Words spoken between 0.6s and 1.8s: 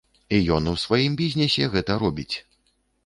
у сваім бізнесе